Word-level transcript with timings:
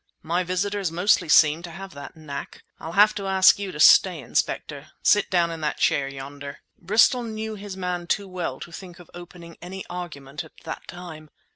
My 0.23 0.41
visitors 0.43 0.91
mostly 0.91 1.29
seem 1.29 1.61
to 1.61 1.69
have 1.69 1.93
that 1.93 2.15
knack. 2.17 2.63
I'll 2.79 2.93
have 2.93 3.13
to 3.13 3.27
ask 3.27 3.59
you 3.59 3.71
to 3.71 3.79
stay, 3.79 4.17
Inspector. 4.19 4.87
Sit 5.03 5.29
down 5.29 5.51
in 5.51 5.61
that 5.61 5.77
chair 5.77 6.07
yonder." 6.07 6.61
Bristol 6.79 7.21
knew 7.21 7.53
his 7.53 7.77
man 7.77 8.07
too 8.07 8.27
well 8.27 8.59
to 8.61 8.71
think 8.71 8.97
of 8.97 9.11
opening 9.13 9.57
any 9.61 9.85
argument 9.91 10.43
at 10.43 10.53
that 10.63 10.87
time. 10.87 11.29